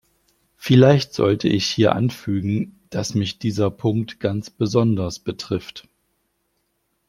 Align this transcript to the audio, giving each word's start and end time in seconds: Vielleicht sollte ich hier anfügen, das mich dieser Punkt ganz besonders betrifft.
Vielleicht 0.57 1.13
sollte 1.13 1.47
ich 1.47 1.67
hier 1.67 1.93
anfügen, 1.95 2.75
das 2.89 3.13
mich 3.13 3.37
dieser 3.37 3.69
Punkt 3.69 4.19
ganz 4.19 4.49
besonders 4.49 5.19
betrifft. 5.19 5.87